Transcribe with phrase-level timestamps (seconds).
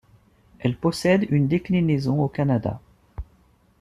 [0.57, 2.81] Elle possède une déclinaison au Canada.